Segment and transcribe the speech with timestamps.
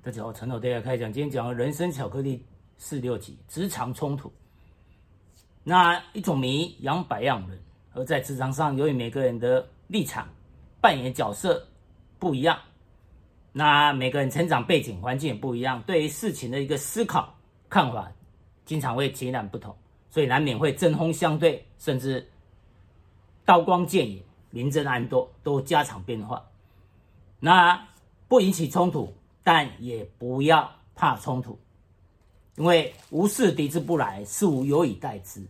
[0.00, 1.12] 大家好，陈老爹来开讲。
[1.12, 4.32] 今天讲人生巧克力四六级职场冲突。
[5.64, 7.58] 那一种米养百样人，
[7.92, 10.28] 而在职场上，由于每个人的立场、
[10.80, 11.66] 扮演角色
[12.16, 12.56] 不一样，
[13.52, 17.34] 那每个人成长背景环境也不一样，对于事情的一个思考
[17.68, 18.10] 看法，
[18.64, 19.76] 经常会截然不同，
[20.10, 22.24] 所以难免会针锋相对，甚至
[23.44, 26.40] 刀光剑影、明争暗斗都家常便饭。
[27.40, 27.88] 那
[28.28, 29.12] 不引起冲突。
[29.50, 31.58] 但也不要怕冲突，
[32.56, 35.42] 因为无事敌之不来，事无有以待之。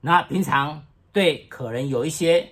[0.00, 2.50] 那平常对可能有一些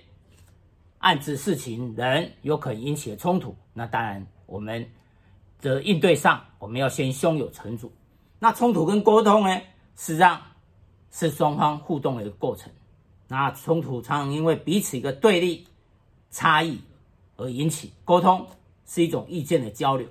[0.99, 4.89] 暗知事情人有可能引起的冲突，那当然我们
[5.59, 7.91] 的应对上，我们要先胸有成竹。
[8.39, 9.61] 那冲突跟沟通呢，
[9.97, 10.41] 实际上
[11.11, 12.71] 是双方互动的一个过程。
[13.27, 15.67] 那冲突常常因为彼此一个对立
[16.29, 16.79] 差异
[17.35, 18.47] 而引起，沟通
[18.85, 20.07] 是一种意见的交流。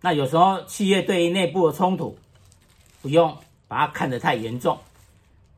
[0.00, 2.16] 那有时候企业对于内部的冲突，
[3.02, 4.78] 不用把它看得太严重，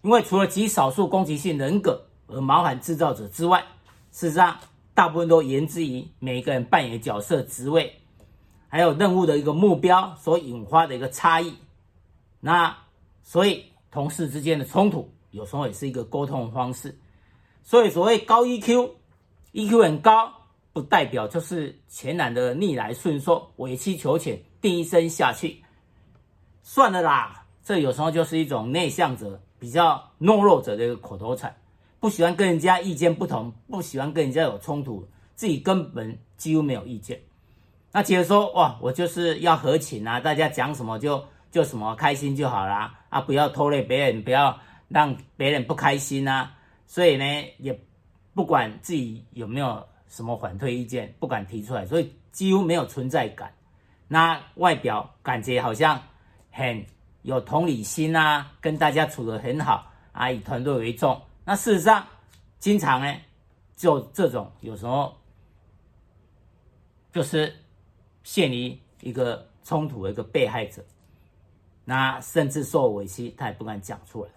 [0.03, 3.64] 因为除了极少数攻击性人格而毛喊制造者之外，
[4.12, 4.59] 事实上
[4.95, 8.01] 大部分都源自于每一个人扮演角色、职位，
[8.69, 11.55] 还有任务的一个目标所引发的一个差异。
[12.41, 12.77] 那
[13.23, 16.98] 所以同事之间的冲突，有时候也是一个沟通方式。
[17.62, 20.33] 所以所谓高 EQ，EQ 很高。
[20.73, 25.63] 不代表就是全然的逆来顺受、委曲求全、低声下气。
[26.63, 31.57] 算了啦，这有时候就是一种内向者、比较懦弱者的一个口头禅，
[31.98, 37.21] 不喜欢跟人家意见不同，不喜欢跟人家有冲突，自己根本几乎没有意见。
[37.91, 46.55] 那接着说哇，我就是要合情啊，大家讲什么就就什么，开心就好啦，啊，不要拖累别人，不要让别人不开心啊。
[46.87, 47.25] 所以呢，
[47.59, 47.77] 也
[48.35, 49.85] 不管自己有没有。
[50.11, 53.50] 什么反对意见不敢提出来，所以几乎没有存在感。
[54.08, 56.02] 那外表感觉好像
[56.50, 56.84] 很
[57.22, 61.22] 有同理心啊，跟大家处得很好啊，以团队为重。
[61.44, 62.05] 那事实上，
[62.58, 63.17] 经常呢，
[63.77, 65.17] 就这种有时候
[67.12, 67.55] 就是
[68.24, 70.85] 陷于一个冲突的一个被害者。
[71.85, 74.30] 那甚至受委屈，他也不敢讲出来。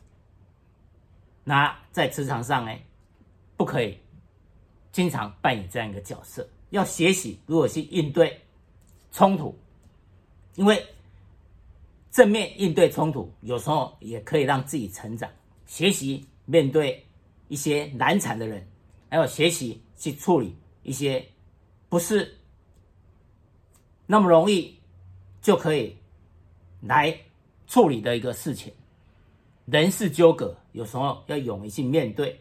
[1.43, 2.71] 那在职场上呢，
[3.57, 3.97] 不可以。
[4.93, 8.39] 经常扮演这样一个角色，要学习如何去应对
[9.11, 9.53] 冲突，
[10.55, 10.85] 因为
[12.11, 15.27] 正面应对冲突，有时候也可以让自己成长。
[15.65, 17.03] 学习面对
[17.47, 18.65] 一些难缠的人，
[19.09, 21.25] 还有学习去处理一些
[21.89, 22.37] 不是
[24.05, 24.77] 那么容易
[25.41, 25.97] 就可以
[26.81, 27.17] 来
[27.65, 28.71] 处理的一个事情。
[29.65, 32.39] 人事纠葛，有时候要勇于去面对。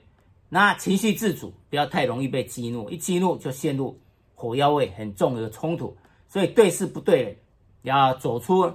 [0.55, 3.99] 那情绪自主，不要太容易被激怒，一激怒就陷入
[4.35, 5.97] 火药味很重的冲突。
[6.29, 7.37] 所以对事不对人，
[7.81, 8.71] 要走出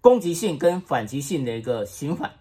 [0.00, 2.32] 攻击性跟反击性的一个循环，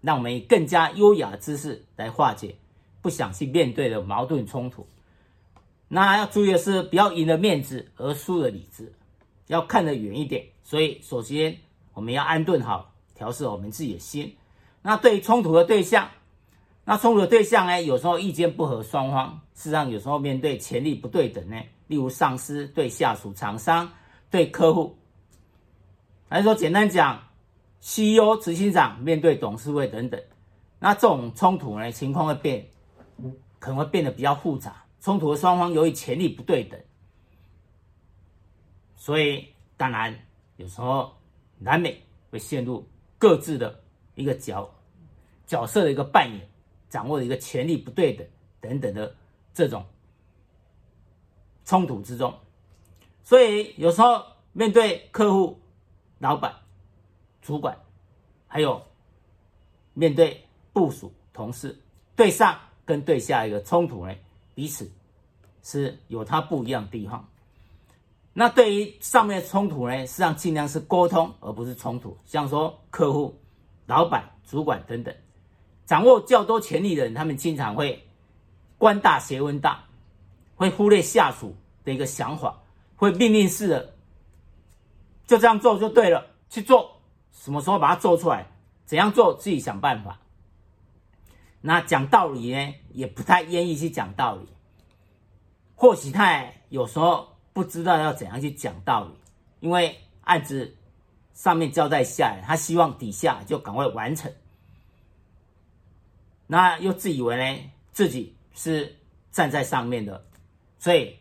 [0.00, 2.56] 让我们以更加优雅的姿势来化解
[3.00, 4.84] 不想去面对的矛盾冲突。
[5.86, 8.92] 那要注意的是，不要赢了面子而输了理智，
[9.46, 10.44] 要看得远一点。
[10.64, 11.56] 所以首先
[11.92, 14.34] 我们要安顿好，调试我们自己的心。
[14.82, 16.10] 那对于冲突的对象。
[16.86, 21.56] 那冲突的对象呢，有时候意见不合，双方事实上有时候面对权力不对等呢，
[21.86, 23.90] 例如上司对下属、厂商
[24.30, 24.94] 对客户，
[26.28, 27.22] 还是说简单讲
[27.80, 30.22] ，CEO 执行长面对董事会等等，
[30.78, 32.66] 那这种冲突呢，情况会变，
[33.58, 34.84] 可能会变得比较复杂。
[35.00, 36.78] 冲突的双方由于权力不对等，
[38.94, 39.46] 所以
[39.78, 40.14] 当然
[40.58, 41.10] 有时候
[41.58, 41.96] 难免
[42.30, 43.80] 会陷入各自的
[44.16, 44.68] 一个角
[45.46, 46.46] 角色的一个扮演。
[46.94, 48.24] 掌握的一个权力不对等
[48.60, 49.12] 等等的
[49.52, 49.84] 这种
[51.64, 52.32] 冲突之中，
[53.24, 55.58] 所以有时候面对客户、
[56.20, 56.54] 老板、
[57.42, 57.76] 主管，
[58.46, 58.80] 还有
[59.92, 61.76] 面对部属、同事，
[62.14, 64.14] 对上跟对下一个冲突呢，
[64.54, 64.88] 彼此
[65.64, 67.28] 是有它不一样的地方。
[68.32, 72.16] 那对于上面的冲突呢，实际上尽量是沟通，而不是冲突。
[72.24, 73.36] 像说客户、
[73.86, 75.12] 老板、主管等等。
[75.86, 78.06] 掌握较多权力的人，他们经常会
[78.78, 79.84] 官大学问大，
[80.56, 81.54] 会忽略下属
[81.84, 82.62] 的一个想法，
[82.96, 83.94] 会命令式的
[85.26, 87.00] 就这样做就对了，去做，
[87.32, 88.46] 什么时候把它做出来，
[88.84, 90.18] 怎样做自己想办法。
[91.60, 94.46] 那讲道理呢，也不太愿意去讲道理，
[95.74, 99.14] 或许他有时候不知道要怎样去讲道理，
[99.60, 100.76] 因为案子
[101.32, 104.30] 上面交代下来，他希望底下就赶快完成。
[106.46, 108.94] 那又自以为呢，自己是
[109.30, 110.24] 站在上面的，
[110.78, 111.16] 所以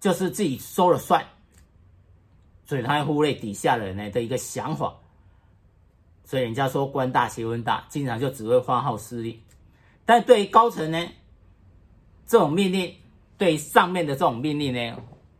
[0.00, 1.24] 就是自己说了算。
[2.64, 4.94] 所以他会忽略底下人呢的一个想法。
[6.24, 9.38] 所以人家说官大学问大，经常就只会发号施令。
[10.06, 11.06] 但对于高层呢，
[12.26, 12.94] 这种命令，
[13.36, 14.96] 对上面的这种命令呢，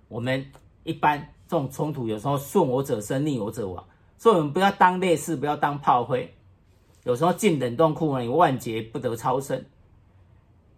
[0.08, 0.44] 我们
[0.82, 3.82] 一般这种冲突有时候顺我者生，逆我者亡。
[4.18, 6.32] 所以我们不要当烈士，不要当炮灰。
[7.04, 9.64] 有时候进冷冻库呢，你万劫不得超生，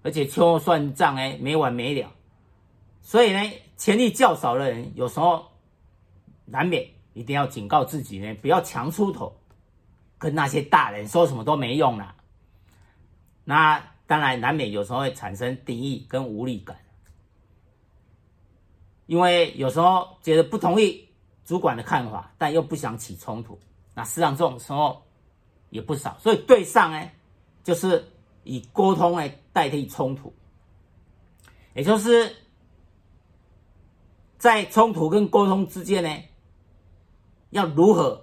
[0.02, 2.10] 而且秋后算账哎，没完没了。
[3.02, 5.44] 所以呢，权力较少的人，有时候
[6.46, 9.36] 难免一定要警告自己呢，不要强出头，
[10.16, 12.14] 跟那些大人说什么都没用了。
[13.44, 16.76] 那当然难免有时候会产生敌意跟无力感，
[19.04, 21.06] 因为有时候觉得不同意
[21.44, 23.58] 主管的看法，但又不想起冲突。
[23.94, 25.02] 那实际上这种时候
[25.74, 27.10] 也不少，所以对上呢，
[27.64, 28.10] 就是
[28.44, 30.32] 以沟通来代替冲突，
[31.74, 32.34] 也就是。
[34.36, 36.10] 在冲突跟沟通之间呢，
[37.48, 38.22] 要如何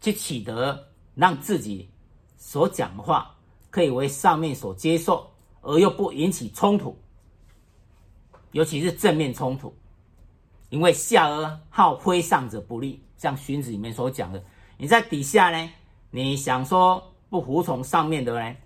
[0.00, 1.90] 去取得让自己
[2.36, 3.36] 所讲的话
[3.68, 5.28] 可以为上面所接受，
[5.60, 6.96] 而又不引起冲突，
[8.52, 9.74] 尤其是正面冲突，
[10.68, 14.40] 因为下而好挥上者不利，像荀子里面所讲的，
[14.78, 15.68] 你在底下呢，
[16.22, 18.56] 你想说不服从上面的呢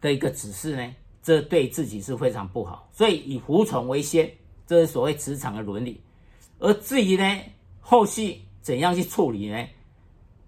[0.00, 4.32] 的一个指示呢，这对自己是非常不好，所以以服从为先。
[4.64, 6.00] 这是所谓职场的伦理，
[6.60, 7.24] 而至于呢，
[7.80, 9.66] 后续怎样去处理呢？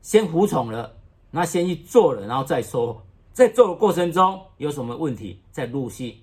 [0.03, 0.97] 先服从了，
[1.33, 3.05] 那先去做了，然后再说。
[3.33, 6.17] 在做的过程中有什么问题，再陆续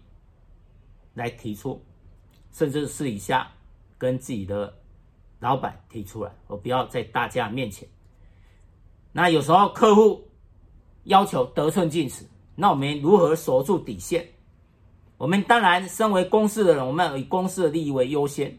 [1.15, 1.83] 来提出，
[2.53, 3.51] 甚至私底下
[3.97, 4.73] 跟自己的
[5.39, 7.85] 老板提出来，而不要在大家面前。
[9.13, 10.27] 那有时候客户
[11.05, 12.25] 要求得寸进尺，
[12.55, 14.27] 那我们如何守住底线？
[15.17, 18.57] 我们当然身为公司的人，我们要以公司的利益为优先，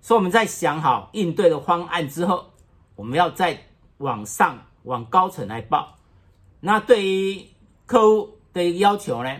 [0.00, 2.46] 所以我们在想好应对的方案之后，
[2.94, 3.60] 我们要再
[3.98, 5.98] 往上往高层来报。
[6.60, 7.44] 那对于
[7.84, 9.36] 客户的要求呢？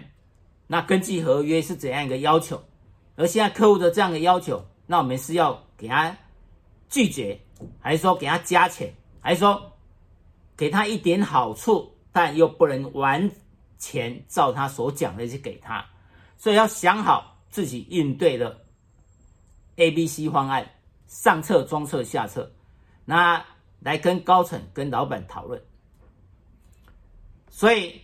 [0.67, 2.61] 那根据合约是怎样一个要求？
[3.15, 6.15] 而现在客户的这样的要求，那我们是要给他
[6.88, 7.41] 拒绝，
[7.81, 9.72] 还是说给他加钱，还是说
[10.56, 13.31] 给他一点好处，但又不能完
[13.78, 15.84] 全照他所讲的去给他？
[16.37, 18.58] 所以要想好自己应对的
[19.76, 20.70] A、B、C 方案，
[21.06, 22.50] 上策、中策、下策，
[23.04, 23.44] 那
[23.81, 25.60] 来跟高层、跟老板讨论。
[27.49, 28.00] 所以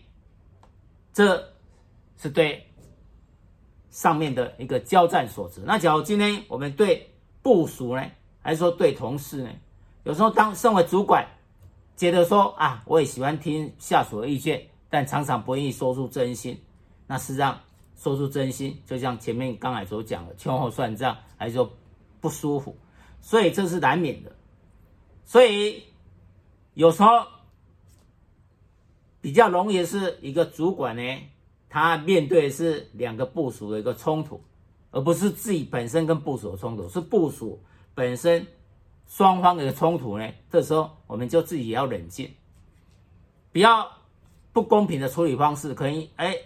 [1.12, 1.52] 这
[2.16, 2.64] 是对
[3.90, 5.62] 上面的一个交战所致。
[5.64, 7.12] 那假如今天我们对
[7.42, 8.04] 部属呢，
[8.40, 9.50] 还是说对同事呢？
[10.04, 11.26] 有时候当身为主管，
[11.98, 16.58] 觉得说啊，我也喜欢听下属的意见，但常常不愿意说出真心。
[17.06, 17.60] 那实际上。
[18.00, 21.68] 说出真心，就像前面刚才所讲的，秋后算账，还是说
[22.20, 22.76] 不舒服，
[23.20, 24.30] 所以这是难免的。
[25.24, 25.82] 所以
[26.74, 27.08] 有时候
[29.20, 31.02] 比较容易是一个主管呢，
[31.68, 34.40] 他面对的是两个部署的一个冲突，
[34.92, 37.60] 而不是自己本身跟部署的冲突，是部署
[37.96, 38.46] 本身
[39.08, 40.30] 双方的冲突呢。
[40.48, 42.32] 这时候我们就自己也要冷静，
[43.50, 43.90] 不要
[44.52, 46.36] 不公平的处理方式，可以哎。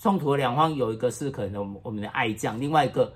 [0.00, 3.12] 冲突的两方有一个是可能我们的爱将，另外一个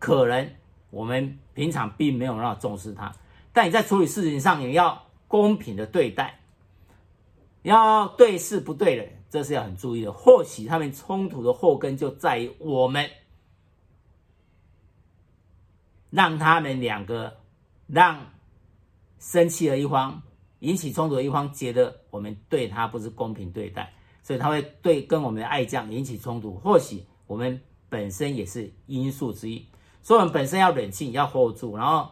[0.00, 0.50] 可能
[0.90, 3.12] 我们平常并没有那么重视他。
[3.52, 6.40] 但你在处理事情上，你要公平的对待，
[7.62, 10.12] 要对事不对人，这是要很注意的。
[10.12, 13.08] 或许他们冲突的祸根就在于我们
[16.10, 17.36] 让他们两个
[17.86, 18.24] 让
[19.18, 20.22] 生气的一方
[20.60, 23.92] 引起冲突的一方觉得我们对他不是公平对待。
[24.22, 29.64] 所以他会对跟我们的爱将引起冲突，或许我们本身也是因素之一，
[30.02, 32.10] 所以我们本身要冷静，要 hold 住，然后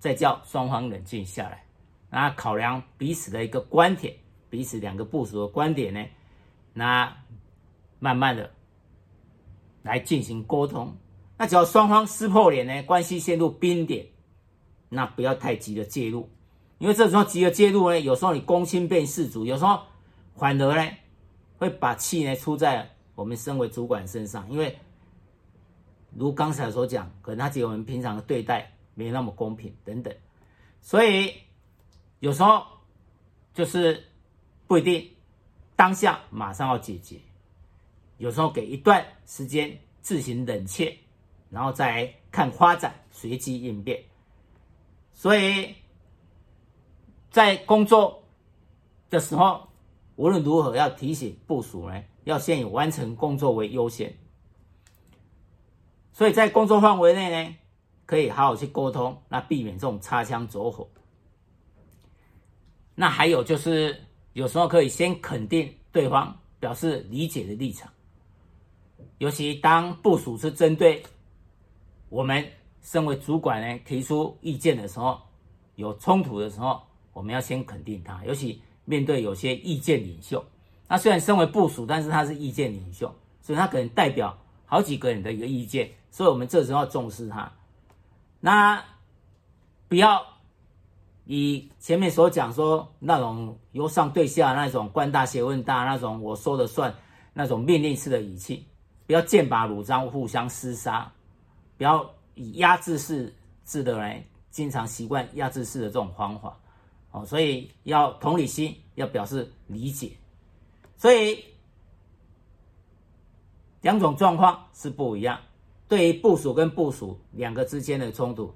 [0.00, 1.64] 再叫双方冷静下来，
[2.10, 4.12] 那考量彼此的一个观点，
[4.50, 6.04] 彼此两个部署的观点呢，
[6.72, 7.16] 那
[8.00, 8.50] 慢慢的
[9.84, 10.92] 来进行沟通。
[11.38, 14.04] 那只要双方撕破脸呢，关系陷入冰点，
[14.94, 16.28] 那不要太急的介入，
[16.78, 19.80] 因为这时候急的介入呢，有时候你攻心变事主，有时候
[20.36, 20.90] 反而呢。
[21.58, 24.76] 会把气呢出在我们身为主管身上，因为
[26.10, 30.12] 如刚才所讲，可能他觉得我们平常的对待没那么公平等等，
[30.80, 31.32] 所以
[32.18, 32.64] 有时候
[33.54, 34.02] 就是
[34.66, 35.08] 不一定
[35.76, 37.16] 当下马上要解决，
[38.18, 40.92] 有时候给一段时间自行冷却，
[41.48, 44.02] 然后再看发展，随机应变。
[45.12, 45.74] 所以
[47.30, 48.24] 在工作
[49.10, 49.68] 的时候。
[50.16, 54.14] 无论如何，要提醒部署呢，要先以完成工作为优先。
[56.12, 57.56] 所以在工作范围内呢，
[58.04, 60.86] 可以好好去沟通，那避免这种擦枪走火。
[62.94, 64.04] 那还有就是，
[64.34, 67.90] 有时候可以先肯定对方，表示理解的立场。
[69.16, 71.02] 尤其当部署是针对
[72.10, 72.46] 我们
[72.82, 75.18] 身为主管呢提出意见的时候，
[75.76, 78.22] 有冲突的时候，我们要先肯定他。
[78.26, 80.44] 尤其面对有些意见领袖，
[80.86, 84.36] 那虽然身为部属，但是他是意见领袖，所以他可能代表
[84.66, 87.50] 好几个人的一个意见，所以我们这时候要重视他。
[88.40, 88.84] 那
[89.88, 90.26] 不要。
[91.24, 96.92] 以前面所讲说那种由上对下那种官大学问大那种我说了算
[97.32, 98.66] 那种命令式的语气，
[99.06, 101.10] 不要剑拔弩张互相厮杀，
[101.78, 103.34] 不要以压制式
[103.64, 106.58] 制的来经常习惯压制式的这种方法
[107.10, 110.12] 哦，所以要同理心，要表示理解，
[110.96, 111.44] 所以
[113.80, 115.38] 两种状况是不一样。
[115.88, 118.54] 对于部署跟部署两个之间的冲突，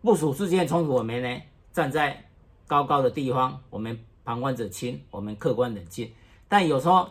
[0.00, 1.42] 部署之间的冲突我们呢？
[1.72, 2.24] 站在
[2.66, 6.12] 高高的地方，我们旁观者清，我们客观冷静。
[6.48, 7.08] 但有时候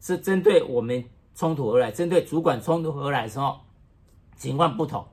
[0.00, 1.02] 是针对我们
[1.34, 3.60] 冲突而来，针对主管冲突而来的时候，
[4.36, 5.06] 情况不同。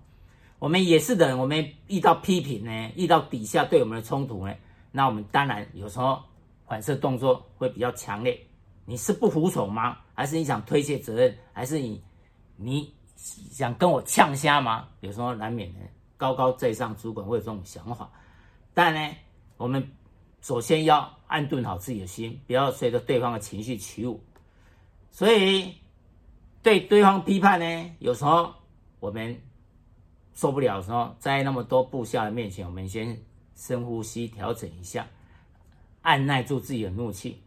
[0.60, 4.54] 我们也是的，我们遇到批评呢，遇到底下对我们的冲突呢，
[4.92, 6.22] 那我们当然有时候
[6.68, 8.38] 反射动作会比较强烈。
[8.86, 9.98] 你是不服从吗？
[10.14, 11.38] 还是你想推卸责任？
[11.54, 12.04] 还是你
[12.58, 14.88] 你想跟我呛声吗？
[15.00, 15.80] 有时候难免呢，
[16.18, 18.12] 高高在上主管会有这种想法。
[18.74, 19.16] 但呢，
[19.58, 19.88] 我们
[20.42, 24.22] 首先要安顿好自己的心，不要随着对方的情绪起舞。
[25.12, 25.74] 所以，
[26.62, 28.54] 对对方批判呢，有时候
[29.00, 29.40] 我们
[30.40, 33.20] 受不了的时候，在那么多部下的面前，我们先
[33.56, 35.06] 深呼吸，调整一下，
[36.02, 37.42] 按耐住自己的怒气。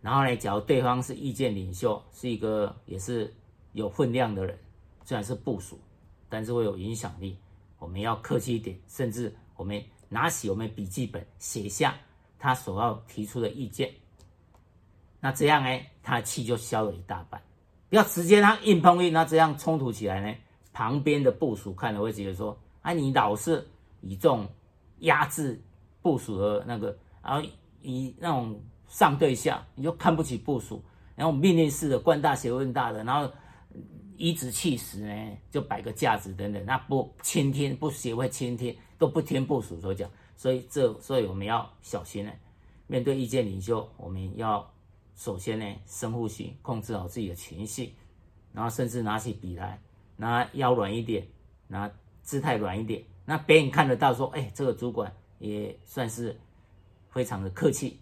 [0.00, 3.34] 然后呢，假如对方是意见领袖，是一个也是
[3.72, 4.56] 有分量的人，
[5.04, 5.76] 虽然是部属，
[6.28, 7.36] 但是会有影响力，
[7.80, 9.82] 我们要客气一点，甚至我们。
[10.14, 11.94] 拿起我们笔记本，写下
[12.38, 13.90] 他所要提出的意见。
[15.20, 17.40] 那这样呢，他的气就消了一大半。
[17.88, 20.36] 不要直接他硬碰硬，那这样冲突起来呢，
[20.72, 23.66] 旁边的部署看了会觉得说：啊，你老是
[24.00, 24.48] 以这种
[25.00, 25.60] 压制
[26.00, 27.48] 部署的那个，然后
[27.82, 30.82] 以那种上对下，你就看不起部署，
[31.14, 33.32] 然后命令式的官大学问大的，然后
[34.16, 38.76] 颐指气使呢，就摆个架子等等，那不倾听，不学会倾听。
[38.98, 42.30] 都不听部署所讲，所以这所以我们要小心呢。
[42.86, 44.72] 面对意见领袖，我们要
[45.16, 47.92] 首先呢深呼吸，控制好自己的情绪，
[48.52, 49.82] 然后甚至拿起笔来，
[50.22, 51.26] 那腰软一点，
[51.66, 51.90] 那
[52.22, 56.40] 姿态软一点，那别人看得到说，哎，这个主管也算是
[57.10, 57.98] 非常的客气。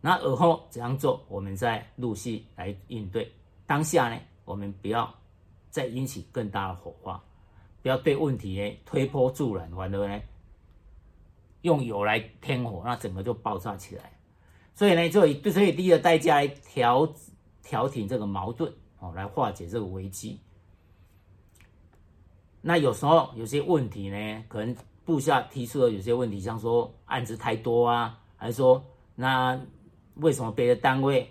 [0.00, 3.30] 那而后怎样做，我们再陆续来应对。
[3.64, 5.08] 当下呢，我们不要
[5.70, 7.22] 再引起更大的火花。
[7.80, 10.20] 不要对问题呢推波助澜，完了呢
[11.60, 14.18] 用油来添火，那整个就爆炸起来。
[14.74, 17.08] 所以呢，就以最低的代价来调
[17.62, 20.40] 调停这个矛盾哦，来化解这个危机。
[22.62, 28.82] 那有时候有些问题呢，可能部下提出的有些问题，像说案子太多啊，还是说
[29.14, 29.60] 那
[30.14, 31.28] 为什么别的单位？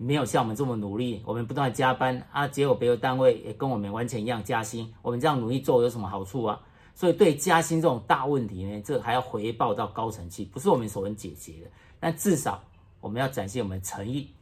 [0.00, 6.60] 没有像我们这么努力，我们不断加班啊，结果别的单位也跟我们完全一样加薪，我们这样努力做有什么好处啊？
[6.94, 11.70] 所以对加薪这种大问题呢，这还要回报到高层去，不是我们所能解决的。
[11.98, 12.62] 但至少
[13.00, 14.32] 我们要展现我们的诚意。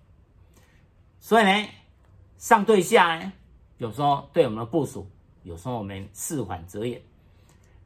[1.20, 1.68] 所以呢，
[2.36, 3.32] 上对下呢，
[3.78, 5.06] 有时候对我们的部署，
[5.47, 7.00] 有时候我们事缓则圆。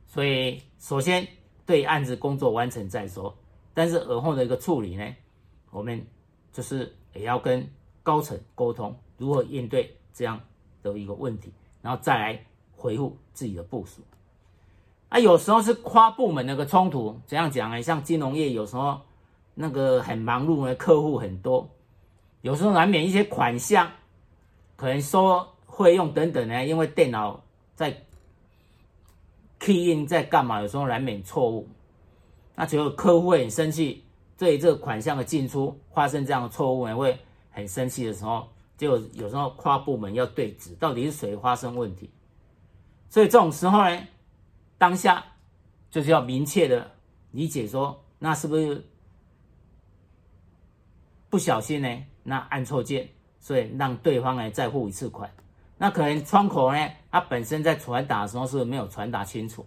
[0.07, 1.26] 所以首先
[1.64, 3.33] 对案子工作完成再说，
[3.73, 5.14] 但是而后的一个处理呢，
[5.71, 6.05] 我们
[6.52, 6.93] 就是。
[7.12, 7.69] 也要跟
[8.05, 10.40] 高层沟通如何应对这样
[10.81, 11.52] 的一个问题，
[11.83, 14.00] 然后再来回复自己的部署。
[15.09, 17.83] 啊，有时候是跨部门那个冲突，怎样讲呢？
[17.83, 19.00] 像金融业有时候
[19.55, 21.69] 那个很忙碌的客户很多，
[22.43, 23.90] 有时候难免一些款项
[24.76, 27.43] 可能收费用等等呢，因为电脑
[27.80, 27.96] 在
[29.58, 31.66] key in 在干嘛，有时候难免错误，
[32.54, 34.04] 那结果客户会很生气。
[34.37, 37.18] 对这个款项的进出发生这样的错误呢，会
[37.50, 38.46] 很生气的时候，
[38.76, 42.10] 就有时候跨部门要对峙，到底是谁发生问题？
[43.08, 44.06] 所以这种时候呢，
[44.76, 45.25] 当下
[45.90, 46.90] 就是要明确的
[47.30, 48.87] 理解说，那是不是
[51.30, 52.04] 不小心呢？
[52.25, 53.08] 那按错键，
[53.38, 55.32] 所以让对方来再付一次款。
[55.80, 59.66] 那可能窗口呢，它本身在传达的时候是没有传达清楚。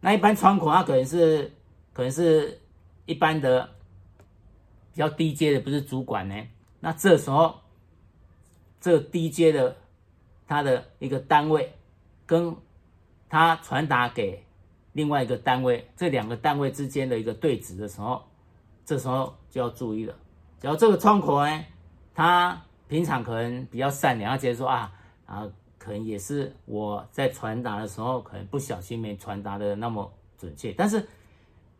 [0.00, 1.52] 那一般窗口它可能是
[1.92, 2.58] 可能是。
[3.06, 3.68] 一般的
[4.92, 6.36] 比较低阶的不是主管呢，
[6.78, 7.58] 那这时候
[8.80, 9.76] 这低阶的
[10.46, 11.72] 他的一个单位
[12.24, 12.54] 跟
[13.28, 14.44] 他传达给
[14.92, 18.22] 另外一个单位，这两个单位之间的一个对质的时候，
[18.84, 20.14] 这时候就要注意了。
[20.60, 21.64] 只要这个窗口呢，
[22.14, 24.92] 他平常可能比较善良，他觉得说啊
[25.30, 30.72] 啊，可能也是我在传达的时候，可能不小心没传达的那么准确。
[30.72, 31.06] 但是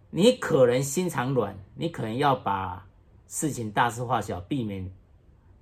[0.09, 2.87] 你可能心肠软，你可能要把
[3.27, 4.89] 事情大事化小，避免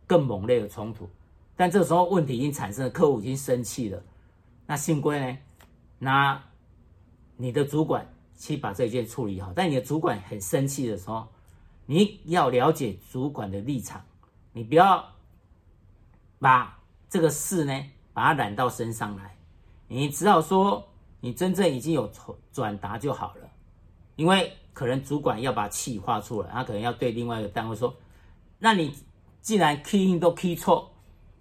[0.06, 1.08] 更猛烈的冲突。
[1.56, 4.02] 但这时候问题已经产生了，客户已经生气了，
[4.66, 5.38] 那幸亏呢，
[5.98, 6.44] 那
[7.38, 9.50] 你的主管去把这件处理好。
[9.56, 11.26] 但你的主管很生气的时候，
[11.86, 14.04] 你要了解主管的立场，
[14.52, 15.04] 你不要
[16.38, 16.77] 把
[17.08, 19.36] 这个事呢，把它揽到身上来。
[19.86, 20.86] 你只好说，
[21.20, 22.10] 你真正已经有
[22.52, 23.48] 转达就好了，
[24.16, 27.94] 因为可能主管要把气发出来，他可能要对另外一个单位说
[28.58, 28.94] ：“那你
[29.40, 30.90] 既然 key in 都 key 错。”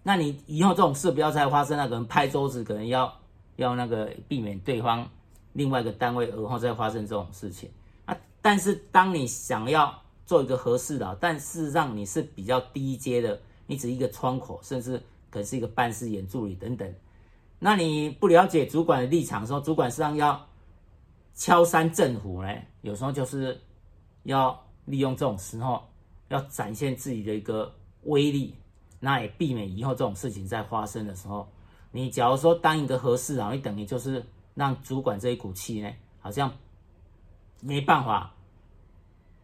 [0.03, 3.13] 那你以后这种事不要再发生，那可能拍桌子，可能要
[3.57, 5.05] 要那个避免对方
[5.51, 7.69] 另外一个单位而后再发生这种事情
[8.05, 8.17] 啊。
[8.41, 9.93] 但是当你想要
[10.25, 16.93] 做一个合适的，但事实上你是比较低阶的，你只是一个窗口，甚至可是一个办事员助理等等。
[17.59, 20.47] 那你不了解主管的立场的时候，主管实际上要
[21.33, 22.49] 敲山震虎呢，
[22.81, 23.59] 有时候就是
[24.23, 25.83] 要利用这种时候，
[26.29, 28.55] 要展现自己的一个威力。
[28.99, 31.47] 那也避免以后这种事情再发生的时候，
[31.91, 36.51] 你假如说当一个和事佬，你等于就是让主管这一股气呢，好像
[37.61, 38.33] 没办法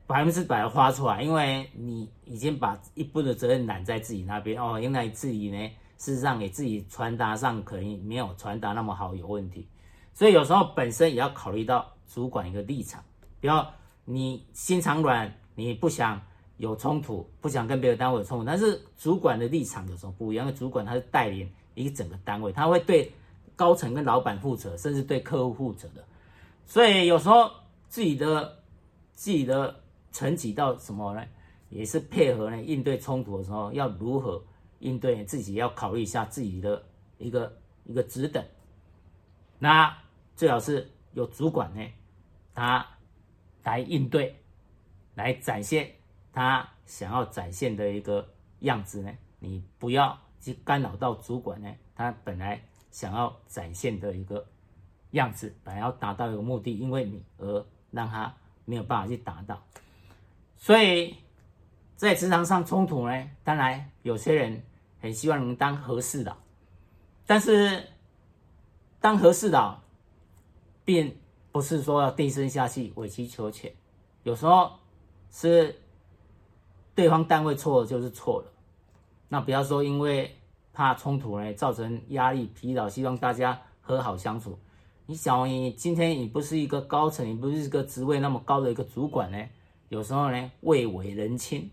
[0.05, 4.79] 百分之百的发出来，因为你已经把一部分的责任揽在自己那边哦。
[4.79, 5.57] 原来自己呢，
[5.97, 9.67] 事实上给自己传达上可能没有传达那么好，有问题。
[10.13, 13.03] 所以有时候本身也要考虑到主管一个立场，
[13.41, 13.73] 不要
[14.05, 16.21] 你心肠软，你不想。
[16.57, 20.45] 有冲突，不想跟别的单位有冲突，但是主管的立场有什么不一样？
[20.45, 23.11] 因为主管他是带领一个整个单位，他会对
[23.55, 26.05] 高层跟老板负责，甚至对客户负责的。
[26.65, 27.49] 所以有时候
[27.89, 28.59] 自己的
[29.13, 29.75] 自己的
[30.13, 31.25] 层级到什么呢？
[31.69, 34.41] 也是配合呢应对冲突的时候要如何
[34.77, 36.83] 应对，自己要考虑一下自己的
[37.17, 38.45] 一个一个职等。
[39.57, 39.97] 那
[40.35, 41.81] 最好是有主管呢，
[42.53, 42.85] 他
[43.63, 44.35] 来应对，
[45.15, 45.91] 来展现。
[46.31, 48.27] 他想要展现的一个
[48.59, 54.45] 样子呢，你不要去干扰到主管呢，他本来想要展现的一个
[55.11, 59.63] 样子，本来要达到一个目的，因为你而让他没有办法去达到。
[60.63, 61.17] 所以
[61.97, 64.63] 在职场上冲突呢，当然有些人
[65.01, 66.37] 很希望能当和事佬，
[67.27, 67.85] 但是
[69.01, 69.81] 当和事佬
[70.85, 71.17] 并
[71.51, 73.73] 不是说要低声下气、委曲求全，
[74.23, 74.71] 有时候
[75.29, 75.75] 是。
[76.95, 78.51] 对方单位错了就是错了，
[79.27, 80.37] 那不要说因为
[80.73, 84.59] 怕冲突呢，造成压力疲劳，希望大家和好相处。
[85.07, 89.43] 你想，你今天你不是一个高层，你不是一个职位那么高的一个主管呢？
[89.93, 91.69] 有时候呢，位为人亲，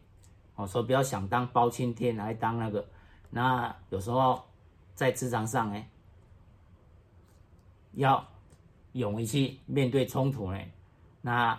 [0.55, 2.87] 我说不要想当包青天来当那个。
[3.31, 4.45] 那有时候
[4.95, 5.83] 在职场上呢，
[7.93, 8.23] 要
[8.93, 10.59] 勇于去面对冲突呢，
[11.23, 11.59] 那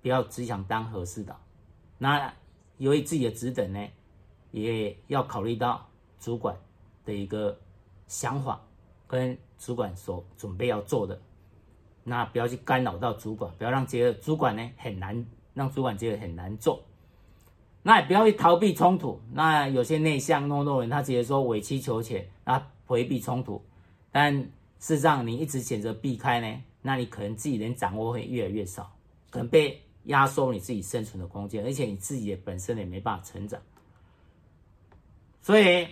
[0.00, 1.36] 不要只想当和事佬，
[1.98, 2.32] 那。
[2.76, 3.84] 由于自己的职等呢，
[4.52, 5.84] 也要考虑到
[6.20, 6.56] 主管
[7.04, 7.58] 的一个
[8.06, 8.60] 想法，
[9.08, 11.20] 跟主管所准备要做的，
[12.04, 15.26] 那不要去干扰到主管，不要让觉得主管呢很难，
[15.58, 16.82] 让主管觉得很难做。
[17.82, 19.20] 那也不要去逃避冲突。
[19.32, 23.62] 那有些内向懦弱的人，他直接说委曲求全，啊，回避冲突。
[24.12, 24.34] 但
[24.78, 28.90] 事实上，你一直选择避开呢，那你可能自己能掌握会越来越少，
[29.28, 29.82] 可能被。
[30.04, 33.60] 压缩你自己生存的空间，而且你自己也本身也没办法成长，
[35.42, 35.86] 所以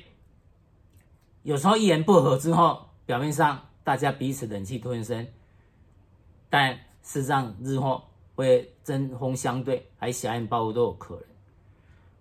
[1.42, 5.26] 有时候一言不合之后，表面上大家彼此忍气吞声，
[6.48, 8.04] 但事实上日后
[8.36, 11.24] 会针锋相对，还晓恩报都有可能，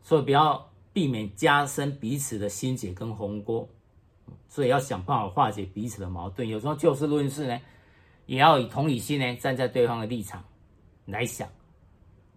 [0.01, 3.69] 所以不要避免加深彼此的心结跟鸿沟，
[4.47, 6.47] 所以要想办法化解彼此的矛盾。
[6.47, 7.59] 有时候就事论事呢，
[8.25, 10.43] 也要以同理心呢，站在对方的立场
[11.05, 11.47] 来想。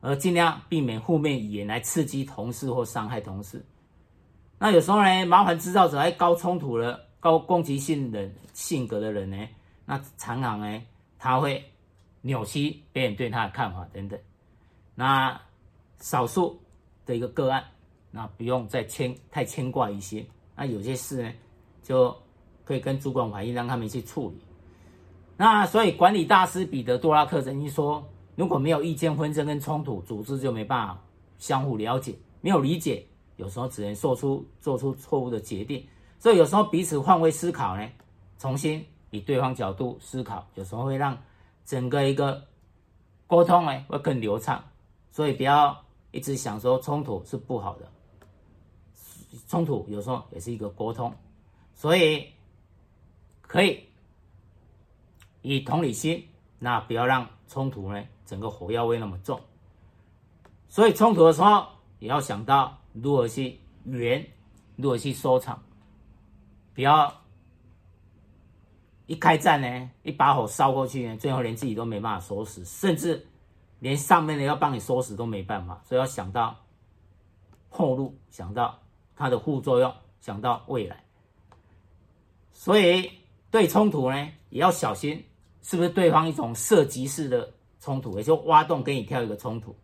[0.01, 3.65] 而尽量避免负面语言来刺激同事或伤害同事。
[4.57, 9.37] 那有时候呢，麻烦制造者还高冲突的、高攻击性的性格的人呢，
[9.85, 10.83] 那常常呢，
[11.19, 11.65] 他会
[12.21, 14.19] 扭曲别人对他的看法等等。
[14.95, 15.41] 那
[15.99, 16.61] 少数
[17.07, 17.65] 的一个个案，
[18.11, 20.25] 那不用再牵太牵挂一些。
[20.55, 21.33] 那有些事呢，
[21.83, 22.17] 就
[22.65, 24.37] 可以跟主管反映，让他们去处理。
[25.37, 28.07] 那所以管理大师彼得·多拉克曾经说。
[28.39, 31.03] 如果没有意见纷争跟冲突，组织就没办法
[31.39, 32.15] 相互了解。
[32.41, 33.05] 没有理解，
[33.35, 35.85] 有时候只能做出做出错误的决定。
[36.21, 37.85] 所以有时候彼此换位思考呢，
[38.39, 41.19] 重新以对方角度思考，有时候会让
[41.69, 42.43] 整个一个
[43.27, 44.65] 沟通呢会更流畅。
[45.11, 47.87] 所以不要一直想说冲突是不好的，
[49.49, 51.15] 冲突有时候也是一个沟通，
[51.75, 52.27] 所以
[53.43, 53.85] 可以
[55.43, 56.27] 以同理心，
[56.59, 59.39] 那不要让冲突呢整个火药味那么重。
[60.71, 61.67] 所以冲突的时候
[61.99, 64.27] 也要想到如何去圆，
[64.77, 65.63] 如何去收场，
[66.75, 67.13] 不要
[69.09, 73.27] 一开战呢一把火烧过去呢，最后连自己都没办法收拾，甚至。
[73.81, 76.57] 连上面的要帮你收拾都没办法，所以要想到
[77.69, 78.77] 后路，想到
[79.15, 81.05] 它的副作用，想到未来。
[82.53, 83.09] 所以
[83.53, 84.17] 对冲突呢，
[84.51, 85.25] 也要小心，
[85.63, 89.77] 是不是对方一种射击式的冲突，也就挖洞给你跳一个冲突。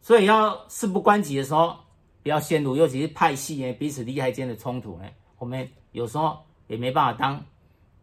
[0.00, 1.76] 所以要事不关己的时候，
[2.24, 7.40] 不要陷入，尤其是派系呢彼此利害间的冲突呢，我们有时候也没办法当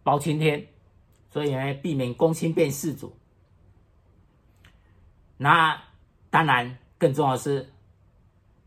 [0.10, 0.66] 包青天，
[1.30, 3.16] 所以呢，避免公卿变事主。
[5.38, 5.80] 那
[6.32, 7.72] 当然，更重要的是，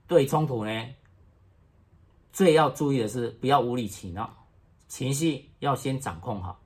[0.07, 0.71] 对冲突呢，
[2.33, 4.33] 最要注意的是不要无理取闹，
[4.87, 6.61] 情绪要先掌控好。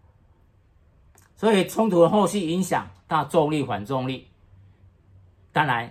[1.36, 4.28] 所以冲突的后续影响，大重力反重力。
[5.52, 5.90] 当然，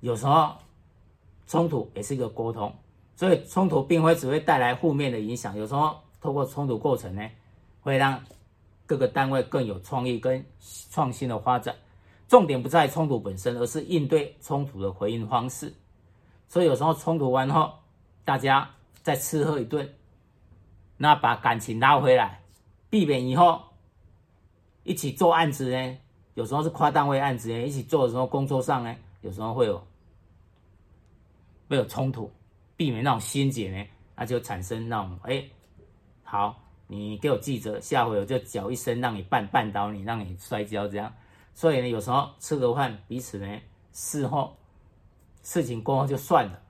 [0.00, 0.58] 有时候
[1.46, 2.70] 冲突也是一个沟通，
[3.16, 7.26] 所以冲突并非只会带来负面的影响，有时候透过冲突过程呢，
[7.82, 8.18] 会让
[8.86, 10.42] 各个单位更有创意跟
[10.90, 11.74] 创新的发展。
[12.28, 15.70] 重点不在冲突本身，而是应对冲突的回应方式。
[16.48, 17.70] 所以有时候冲突完后，
[18.24, 18.70] 大家
[19.02, 19.86] 再吃喝一顿，
[20.96, 22.40] 那把感情拉回来，
[22.88, 23.60] 避免以后
[24.84, 25.98] 一起做案子呢。
[26.34, 29.86] 有时候是跨单位案子呢，一起做的时候，工作上呢，有时候会有
[31.68, 32.30] 会有冲突，
[32.76, 35.44] 避免那种心结呢，那就产生那种哎，
[36.22, 36.61] 好，
[36.92, 41.10] 你给我记着，下回我就脚一伸，让你绊绊倒你，让你摔跤这样。
[41.54, 43.60] 所以呢，有时候吃个饭，彼此呢
[43.92, 44.54] 事后
[45.42, 46.60] 事情过后就算了。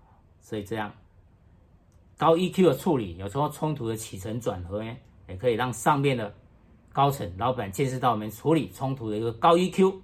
[0.40, 0.92] 所以这样
[2.16, 6.32] 高 EQ 的处理，有时候冲突的起承转合呢，也可以让上面的
[6.92, 10.00] 高层老板见识到我们处理冲突的一个高 EQ。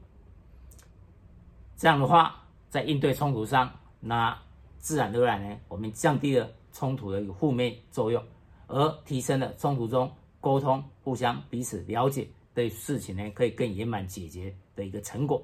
[1.76, 4.36] 这样的话，在应对冲突上，那
[4.78, 8.20] 自然而然呢，我们降低了冲突的一个负面作用，
[8.68, 12.28] 而提升了冲突中沟通、互相彼此了解。
[12.54, 15.40] 对事情呢，可以更圆满解决的一个成果。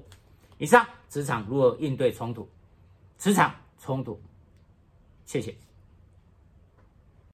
[0.57, 2.45] 以上职场如何应对冲突？
[3.17, 4.19] 职场冲突，
[5.25, 5.55] 谢谢。